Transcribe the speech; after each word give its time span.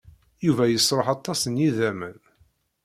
Yuba 0.45 0.63
yesṛuḥ 0.67 1.07
aṭas 1.15 1.41
n 1.47 1.59
yidammen. 1.61 2.19